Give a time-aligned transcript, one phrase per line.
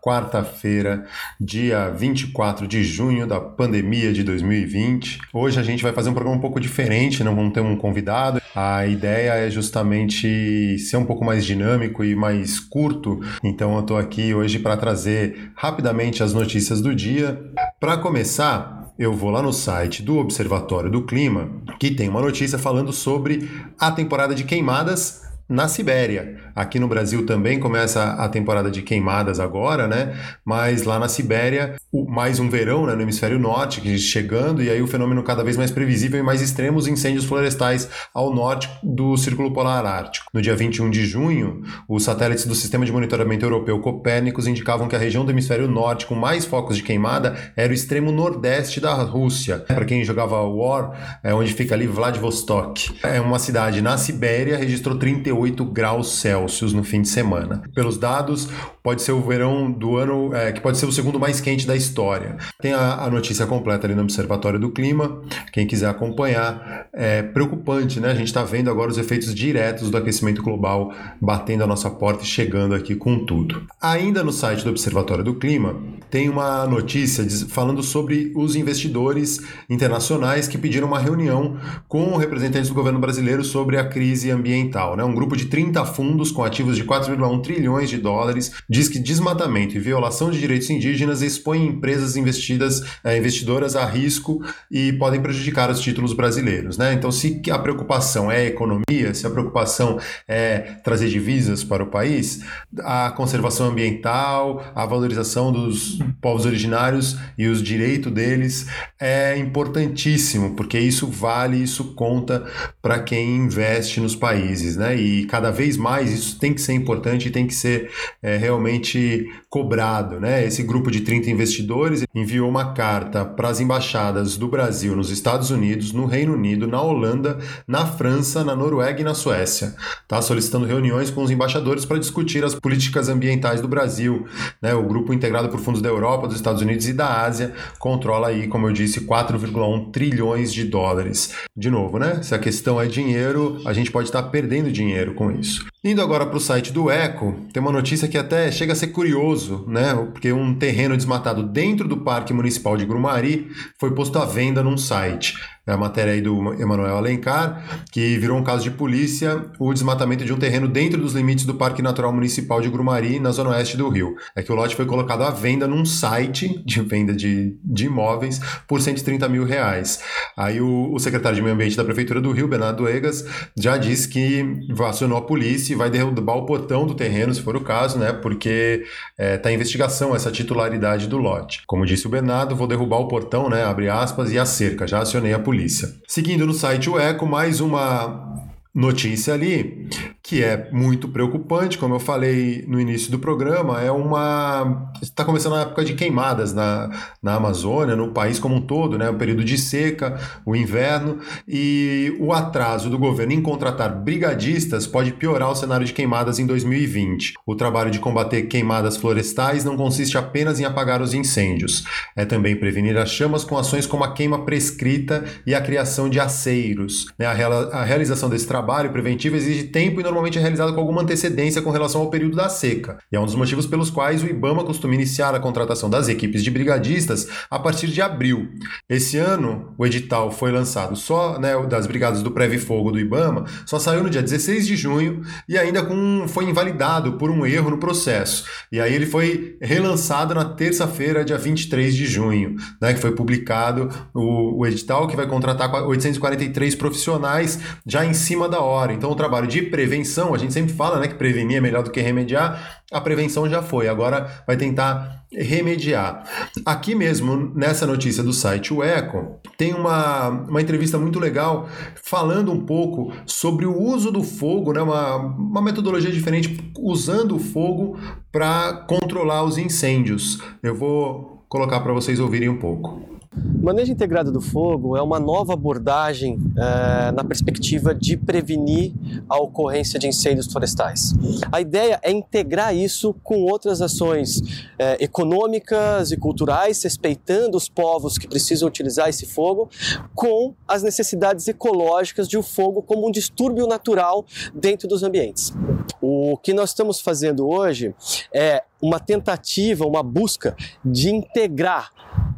[0.00, 1.04] quarta-feira,
[1.40, 5.20] dia 24 de junho da pandemia de 2020.
[5.32, 8.40] Hoje a gente vai fazer um programa um pouco diferente, não vamos ter um convidado.
[8.54, 13.20] A ideia é justamente ser um pouco mais dinâmico e mais curto.
[13.44, 17.40] Então eu estou aqui hoje para trazer rapidamente as notícias do dia.
[17.78, 22.58] Para começar, eu vou lá no site do Observatório do Clima, que tem uma notícia
[22.58, 26.36] falando sobre a temporada de queimadas na Sibéria.
[26.54, 30.14] Aqui no Brasil também começa a temporada de queimadas agora, né?
[30.44, 31.74] Mas lá na Sibéria,
[32.08, 35.72] mais um verão né, no hemisfério norte chegando, e aí o fenômeno cada vez mais
[35.72, 40.30] previsível e mais extremo, os incêndios florestais ao norte do Círculo Polar Ártico.
[40.32, 44.94] No dia 21 de junho, os satélites do Sistema de Monitoramento Europeu Copérnicos indicavam que
[44.94, 48.94] a região do hemisfério norte com mais focos de queimada era o extremo nordeste da
[48.94, 49.58] Rússia.
[49.58, 52.94] Para quem jogava War, é onde fica ali Vladivostok.
[53.02, 57.62] É uma cidade na Sibéria, registrou 38 38 graus Celsius no fim de semana.
[57.74, 58.48] Pelos dados,
[58.82, 61.74] pode ser o verão do ano é, que pode ser o segundo mais quente da
[61.74, 62.36] história.
[62.60, 66.88] Tem a, a, notícia completa ali no Observatório do Clima, quem quiser acompanhar.
[66.92, 68.10] É preocupante, né?
[68.10, 72.22] A gente está vendo agora os efeitos diretos do aquecimento global batendo a nossa porta
[72.22, 73.66] e chegando aqui com tudo.
[73.80, 75.76] Ainda no site do Observatório do Clima,
[76.10, 81.56] tem uma notícia falando sobre os investidores internacionais que pediram uma reunião
[81.88, 84.96] com representantes do governo brasileiro sobre a crise ambiental.
[84.96, 85.04] Né?
[85.04, 89.76] Um grupo de 30 fundos com ativos de 4,1 trilhões de dólares diz que desmatamento
[89.76, 95.70] e violação de direitos indígenas expõem empresas investidas, eh, investidoras a risco e podem prejudicar
[95.70, 96.78] os títulos brasileiros.
[96.78, 96.92] Né?
[96.94, 101.86] Então, se a preocupação é a economia, se a preocupação é trazer divisas para o
[101.86, 102.40] país,
[102.80, 108.66] a conservação ambiental, a valorização dos povos originários e os direitos deles
[108.98, 112.44] é importantíssimo, porque isso vale, isso conta
[112.80, 114.96] para quem investe nos países, né?
[114.96, 117.90] E cada vez mais isso tem que ser importante e tem que ser
[118.22, 120.44] é, realmente cobrado, né?
[120.44, 125.50] Esse grupo de 30 investidores enviou uma carta para as embaixadas do Brasil nos Estados
[125.50, 129.74] Unidos, no Reino Unido, na Holanda, na França, na Noruega e na Suécia,
[130.06, 130.22] tá?
[130.22, 134.26] Solicitando reuniões com os embaixadores para discutir as políticas ambientais do Brasil,
[134.62, 134.74] né?
[134.74, 138.46] O grupo integrado por fundos da Europa, dos Estados Unidos e da Ásia controla aí,
[138.46, 141.34] como eu disse, 4,1 trilhões de dólares.
[141.56, 142.22] De novo, né?
[142.22, 145.66] Se a questão é dinheiro, a gente pode estar perdendo dinheiro com isso.
[145.82, 148.88] Indo agora para o site do Eco, tem uma notícia que até chega a ser
[148.88, 149.94] curioso, né?
[150.12, 153.48] Porque um terreno desmatado dentro do Parque Municipal de Grumari
[153.78, 155.34] foi posto à venda num site
[155.70, 160.24] é a matéria aí do Emanuel Alencar, que virou um caso de polícia o desmatamento
[160.24, 163.76] de um terreno dentro dos limites do Parque Natural Municipal de Grumari, na zona oeste
[163.76, 164.16] do Rio.
[164.34, 168.40] É que o lote foi colocado à venda num site de venda de, de imóveis
[168.66, 170.00] por 130 mil reais.
[170.36, 173.24] Aí o, o secretário de Meio Ambiente da Prefeitura do Rio, Bernardo Egas,
[173.56, 174.44] já disse que
[174.88, 178.12] acionou a polícia e vai derrubar o portão do terreno, se for o caso, né?
[178.12, 178.82] Porque
[179.12, 181.62] está é, tá em investigação essa titularidade do lote.
[181.66, 183.62] Como disse o Bernardo, vou derrubar o portão, né?
[183.62, 184.86] Abre aspas, e a cerca.
[184.86, 185.94] Já acionei a polícia polícia.
[186.08, 189.88] Seguindo no site O Eco, mais uma notícia ali
[190.30, 195.56] que é muito preocupante, como eu falei no início do programa, é uma está começando
[195.56, 196.88] a época de queimadas na,
[197.20, 202.16] na Amazônia, no país como um todo, né, o período de seca, o inverno e
[202.20, 207.34] o atraso do governo em contratar brigadistas pode piorar o cenário de queimadas em 2020.
[207.44, 211.82] O trabalho de combater queimadas florestais não consiste apenas em apagar os incêndios,
[212.14, 216.20] é também prevenir as chamas com ações como a queima prescrita e a criação de
[216.20, 217.06] aceiros.
[217.18, 220.80] Né, a, a realização desse trabalho preventivo exige tempo e normalmente normalmente é realizada com
[220.80, 224.22] alguma antecedência com relação ao período da seca, e é um dos motivos pelos quais
[224.22, 228.48] o IBAMA costuma iniciar a contratação das equipes de brigadistas a partir de abril.
[228.88, 233.46] Esse ano, o edital foi lançado só, né, das brigadas do Preve Fogo do IBAMA,
[233.64, 237.70] só saiu no dia 16 de junho e ainda com, foi invalidado por um erro
[237.70, 238.44] no processo.
[238.70, 243.88] E aí ele foi relançado na terça-feira, dia 23 de junho, né, que foi publicado
[244.14, 248.92] o, o edital que vai contratar 843 profissionais já em cima da hora.
[248.92, 251.82] Então o trabalho de prevenção prevenção, a gente sempre fala né, que prevenir é melhor
[251.82, 256.24] do que remediar, a prevenção já foi, agora vai tentar remediar.
[256.64, 261.68] Aqui mesmo, nessa notícia do site O Eco, tem uma, uma entrevista muito legal
[262.02, 267.40] falando um pouco sobre o uso do fogo, né, uma, uma metodologia diferente, usando o
[267.40, 267.98] fogo
[268.32, 270.40] para controlar os incêndios.
[270.62, 273.19] Eu vou colocar para vocês ouvirem um pouco.
[273.62, 278.92] Manejo integrado do fogo é uma nova abordagem é, na perspectiva de prevenir
[279.28, 281.12] a ocorrência de incêndios florestais.
[281.52, 284.40] A ideia é integrar isso com outras ações
[284.76, 289.68] é, econômicas e culturais, respeitando os povos que precisam utilizar esse fogo,
[290.14, 295.54] com as necessidades ecológicas de o um fogo como um distúrbio natural dentro dos ambientes.
[296.00, 297.94] O que nós estamos fazendo hoje
[298.34, 301.90] é uma tentativa, uma busca de integrar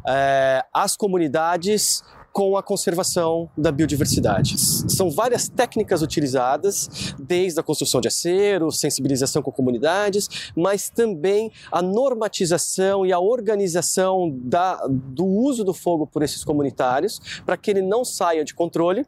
[0.07, 2.03] é, as comunidades
[2.33, 4.59] com a conservação da biodiversidade.
[4.59, 11.79] São várias técnicas utilizadas, desde a construção de acero, sensibilização com comunidades, mas também a
[11.81, 17.83] normatização e a organização da, do uso do fogo por esses comunitários, para que ele
[17.83, 19.05] não saia de controle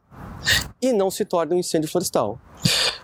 [0.80, 2.38] e não se torne um incêndio florestal.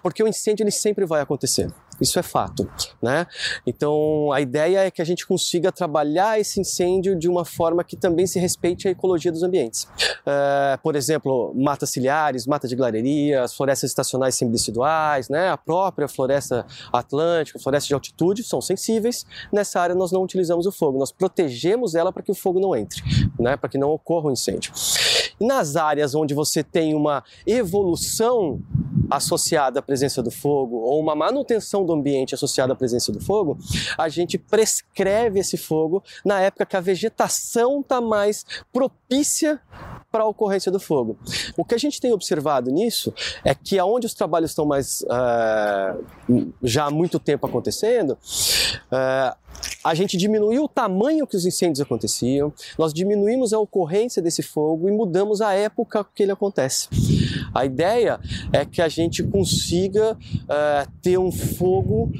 [0.02, 1.72] Porque o incêndio ele sempre vai acontecer.
[2.00, 2.68] Isso é fato,
[3.00, 3.26] né?
[3.66, 7.96] Então a ideia é que a gente consiga trabalhar esse incêndio de uma forma que
[7.96, 9.84] também se respeite a ecologia dos ambientes.
[9.84, 15.50] Uh, por exemplo, matas ciliares, mata de glareria, as florestas estacionais semideciduais, né?
[15.50, 19.24] A própria floresta atlântica, floresta de altitude são sensíveis.
[19.52, 22.74] Nessa área nós não utilizamos o fogo, nós protegemos ela para que o fogo não
[22.74, 23.02] entre,
[23.38, 23.56] né?
[23.56, 24.72] Para que não ocorra um incêndio.
[25.40, 28.60] Nas áreas onde você tem uma evolução
[29.16, 33.58] associada à presença do fogo ou uma manutenção do ambiente associada à presença do fogo,
[33.96, 39.60] a gente prescreve esse fogo na época que a vegetação está mais propícia
[40.10, 41.16] para a ocorrência do fogo.
[41.56, 43.12] O que a gente tem observado nisso
[43.44, 49.36] é que aonde os trabalhos estão mais uh, já há muito tempo acontecendo, uh,
[49.84, 54.88] a gente diminuiu o tamanho que os incêndios aconteciam, nós diminuímos a ocorrência desse fogo
[54.88, 56.88] e mudamos a época que ele acontece.
[57.54, 58.18] A ideia
[58.52, 62.10] é que a gente consiga uh, ter um fogo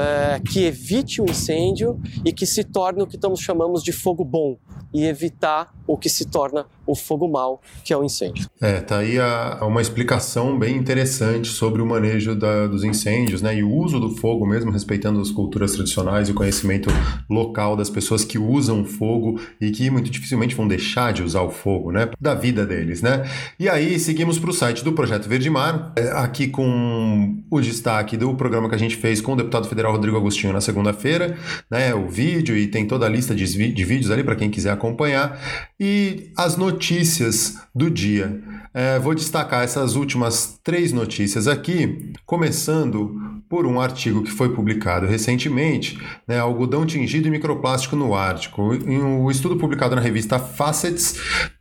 [0.00, 4.24] uh, que evite o incêndio e que se torne o que estamos chamamos de fogo
[4.24, 4.58] bom
[4.92, 8.48] e evitar o que se torna o fogo mau, que é o incêndio.
[8.60, 13.56] É, tá aí a, uma explicação bem interessante sobre o manejo da, dos incêndios, né,
[13.56, 16.90] e o uso do fogo mesmo, respeitando as culturas tradicionais e o conhecimento
[17.28, 21.42] local das pessoas que usam o fogo e que muito dificilmente vão deixar de usar
[21.42, 23.28] o fogo, né, da vida deles, né.
[23.58, 28.16] E aí seguimos para o site do Projeto Verde Mar, é, aqui com o destaque
[28.16, 31.36] do programa que a gente fez com o deputado federal Rodrigo Agostinho na segunda-feira,
[31.70, 34.70] né, o vídeo e tem toda a lista de, de vídeos ali para quem quiser
[34.70, 35.40] acompanhar
[35.78, 38.42] e as notícias do dia.
[38.72, 43.14] É, vou destacar essas últimas três notícias aqui, começando
[43.48, 48.74] por um artigo que foi publicado recentemente, né, algodão tingido e microplástico no Ártico.
[48.74, 51.18] Em um estudo publicado na revista Facets,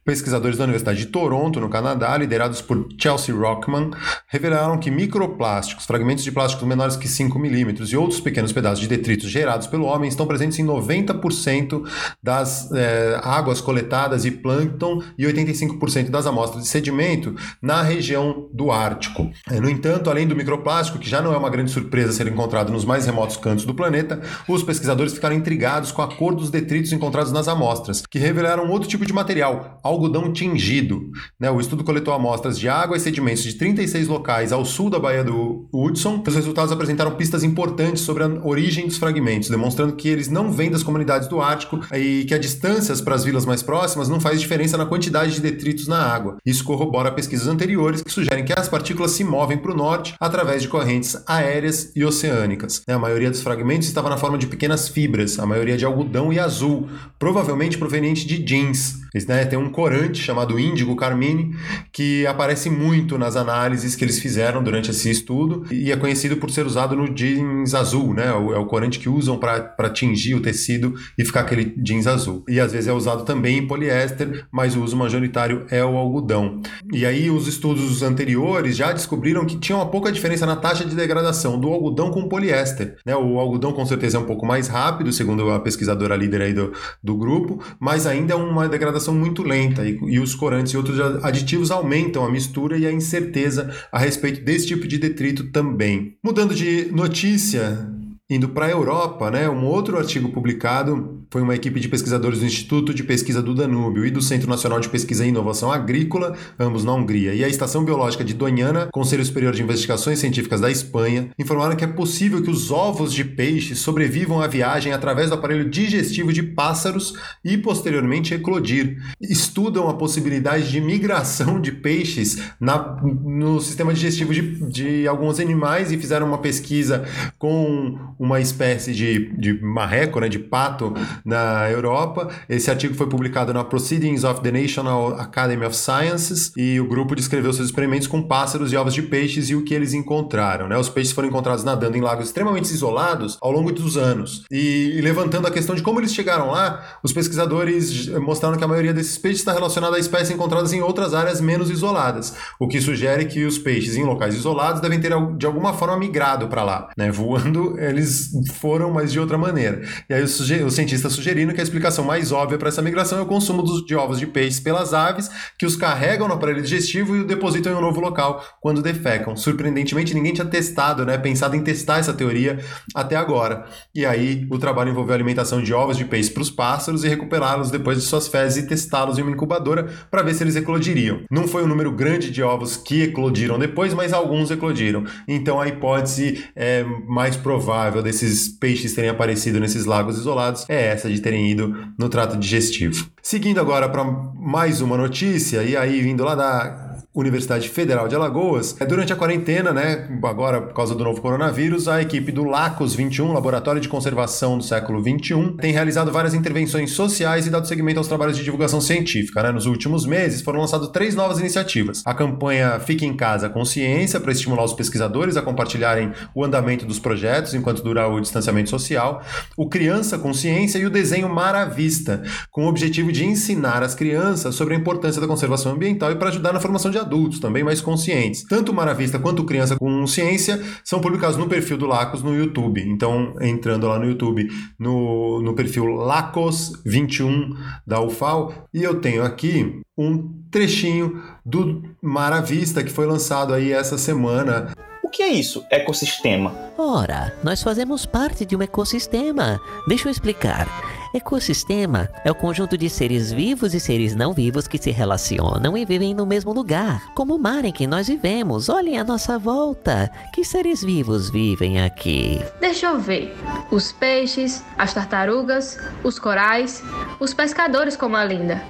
[0.09, 3.91] Pesquisadores da Universidade de Toronto, no Canadá, liderados por Chelsea Rockman,
[4.25, 8.87] revelaram que microplásticos, fragmentos de plásticos menores que 5 milímetros e outros pequenos pedaços de
[8.87, 11.83] detritos gerados pelo homem estão presentes em 90%
[12.23, 18.71] das é, águas coletadas e plâncton e 85% das amostras de sedimento na região do
[18.71, 19.29] Ártico.
[19.47, 22.71] É, no entanto, além do microplástico, que já não é uma grande surpresa ser encontrado
[22.71, 26.91] nos mais remotos cantos do planeta, os pesquisadores ficaram intrigados com a cor dos detritos
[26.91, 31.11] encontrados nas amostras, que revelaram outro tipo de material, algodão tingido.
[31.39, 31.51] Né?
[31.51, 35.23] O estudo coletou amostras de água e sedimentos de 36 locais ao sul da Baía
[35.23, 36.23] do Hudson.
[36.25, 40.71] Os resultados apresentaram pistas importantes sobre a origem dos fragmentos, demonstrando que eles não vêm
[40.71, 44.39] das comunidades do Ártico e que a distâncias para as vilas mais próximas não faz
[44.39, 46.37] diferença na quantidade de detritos na água.
[46.45, 50.61] Isso corrobora pesquisas anteriores que sugerem que as partículas se movem para o norte através
[50.61, 52.81] de correntes aéreas e oceânicas.
[52.87, 52.93] Né?
[52.93, 56.39] A maioria dos fragmentos estava na forma de pequenas fibras, a maioria de algodão e
[56.39, 58.99] azul, provavelmente proveniente de jeans.
[59.13, 61.55] Eles né, têm um corante chamado índigo carmine,
[61.91, 66.51] que aparece muito nas análises que eles fizeram durante esse estudo e é conhecido por
[66.51, 68.27] ser usado no jeans azul, né?
[68.27, 72.43] É o corante que usam para tingir o tecido e ficar aquele jeans azul.
[72.47, 76.61] E às vezes é usado também em poliéster, mas o uso majoritário é o algodão.
[76.93, 80.95] E aí os estudos anteriores já descobriram que tinha uma pouca diferença na taxa de
[80.95, 82.97] degradação do algodão com poliéster.
[83.05, 83.15] Né?
[83.15, 86.73] O algodão com certeza é um pouco mais rápido, segundo a pesquisadora líder aí do,
[87.03, 90.99] do grupo, mas ainda é uma degradação muito lenta e, e os corantes e outros
[91.23, 96.17] aditivos aumentam a mistura e a incerteza a respeito desse tipo de detrito também.
[96.23, 97.89] Mudando de notícia,
[98.31, 102.45] Indo para a Europa, né, um outro artigo publicado foi uma equipe de pesquisadores do
[102.45, 106.83] Instituto de Pesquisa do Danúbio e do Centro Nacional de Pesquisa e Inovação Agrícola, ambos
[106.83, 111.31] na Hungria, e a Estação Biológica de Doñana, Conselho Superior de Investigações Científicas da Espanha,
[111.39, 115.67] informaram que é possível que os ovos de peixe sobrevivam à viagem através do aparelho
[115.67, 118.97] digestivo de pássaros e posteriormente eclodir.
[119.19, 125.91] Estudam a possibilidade de migração de peixes na, no sistema digestivo de, de alguns animais
[125.91, 127.07] e fizeram uma pesquisa
[127.39, 132.29] com uma espécie de, de marreco, né, de pato na Europa.
[132.49, 137.15] Esse artigo foi publicado na Proceedings of the National Academy of Sciences e o grupo
[137.15, 140.67] descreveu seus experimentos com pássaros e ovos de peixes e o que eles encontraram.
[140.67, 140.77] Né?
[140.77, 144.43] Os peixes foram encontrados nadando em lagos extremamente isolados ao longo dos anos.
[144.51, 148.67] E, e levantando a questão de como eles chegaram lá, os pesquisadores mostraram que a
[148.67, 152.81] maioria desses peixes está relacionada a espécies encontradas em outras áreas menos isoladas, o que
[152.81, 156.89] sugere que os peixes em locais isolados devem ter de alguma forma migrado para lá.
[156.97, 157.09] Né?
[157.11, 158.08] Voando, eles
[158.55, 159.81] foram, mas de outra maneira.
[160.09, 160.37] E aí os,
[160.73, 163.95] cientistas sugerindo que a explicação mais óbvia para essa migração é o consumo dos, de
[163.95, 167.75] ovos de peixes pelas aves, que os carregam no aparelho digestivo e o depositam em
[167.75, 169.35] um novo local quando defecam.
[169.35, 172.59] Surpreendentemente, ninguém tinha testado, né, pensado em testar essa teoria
[172.95, 173.65] até agora.
[173.93, 177.07] E aí o trabalho envolveu a alimentação de ovos de peixe para os pássaros e
[177.07, 181.21] recuperá-los depois de suas fezes e testá-los em uma incubadora para ver se eles eclodiriam.
[181.29, 185.03] Não foi um número grande de ovos que eclodiram depois, mas alguns eclodiram.
[185.27, 191.09] Então a hipótese é mais provável desses peixes terem aparecido nesses lagos isolados é essa
[191.09, 193.09] de terem ido no trato digestivo.
[193.21, 196.88] Seguindo agora para mais uma notícia, e aí vindo lá da
[197.19, 198.75] Universidade Federal de Alagoas.
[198.79, 202.95] É, durante a quarentena, né, agora por causa do novo coronavírus, a equipe do LACOS
[202.95, 207.97] 21, Laboratório de Conservação do Século 21, tem realizado várias intervenções sociais e dado seguimento
[207.99, 209.43] aos trabalhos de divulgação científica.
[209.43, 209.51] Né?
[209.51, 212.01] Nos últimos meses foram lançadas três novas iniciativas.
[212.05, 216.85] A campanha Fique em Casa com Ciência, para estimular os pesquisadores a compartilharem o andamento
[216.85, 219.21] dos projetos enquanto durar o distanciamento social.
[219.57, 223.83] O Criança com Ciência e o Desenho Mar à Vista, com o objetivo de ensinar
[223.83, 227.08] as crianças sobre a importância da conservação ambiental e para ajudar na formação de adultos
[227.39, 228.43] também mais conscientes.
[228.43, 232.81] Tanto Maravista quanto Criança com Ciência são publicados no perfil do Lacos no YouTube.
[232.81, 234.47] Então, entrando lá no YouTube,
[234.77, 242.91] no, no perfil Lacos21 da UFAL, e eu tenho aqui um trechinho do Maravista que
[242.91, 244.73] foi lançado aí essa semana.
[245.03, 246.53] O que é isso, ecossistema?
[246.77, 249.59] Ora, nós fazemos parte de um ecossistema.
[249.87, 250.67] Deixa eu explicar.
[251.13, 255.83] Ecossistema é o conjunto de seres vivos e seres não vivos que se relacionam e
[255.83, 258.69] vivem no mesmo lugar, como o mar em que nós vivemos.
[258.69, 260.11] Olhem à nossa volta.
[260.31, 262.39] Que seres vivos vivem aqui?
[262.59, 263.35] Deixa eu ver.
[263.71, 266.83] Os peixes, as tartarugas, os corais,
[267.19, 268.61] os pescadores como a Linda.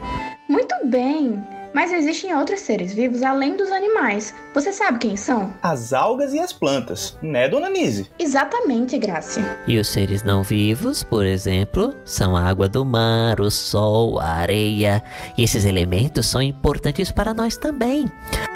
[0.48, 1.59] Muito bem.
[1.74, 4.34] Mas existem outros seres vivos além dos animais.
[4.54, 5.54] Você sabe quem são?
[5.62, 8.10] As algas e as plantas, né, dona Nise?
[8.18, 9.60] Exatamente, Grácia.
[9.68, 14.26] E os seres não vivos, por exemplo, são a água do mar, o sol, a
[14.26, 15.04] areia.
[15.38, 18.12] E esses elementos são importantes para nós também.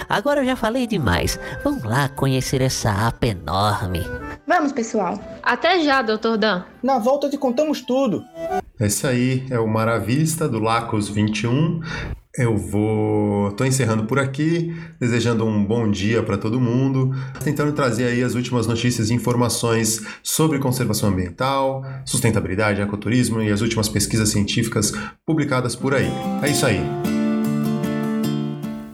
[0.10, 1.40] Agora eu já falei demais.
[1.64, 4.02] Vamos lá conhecer essa apa enorme.
[4.48, 5.20] Vamos, pessoal.
[5.42, 6.64] Até já, doutor Dan.
[6.82, 8.24] Na volta te contamos tudo.
[8.80, 11.80] Esse aí é o Maravista do Lacos 21.
[12.36, 13.52] Eu vou.
[13.52, 17.12] Tô encerrando por aqui, desejando um bom dia para todo mundo,
[17.44, 23.62] tentando trazer aí as últimas notícias e informações sobre conservação ambiental, sustentabilidade, ecoturismo e as
[23.62, 24.92] últimas pesquisas científicas
[25.24, 26.10] publicadas por aí.
[26.42, 26.82] É isso aí.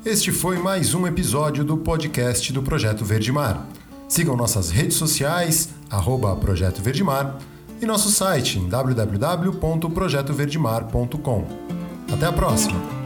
[0.05, 3.65] Este foi mais um episódio do podcast do Projeto Verde Mar.
[4.09, 7.37] Sigam nossas redes sociais, arroba Projeto Verde Mar,
[7.81, 11.47] e nosso site www.projetoverdemar.com.
[12.11, 12.98] Até a próxima!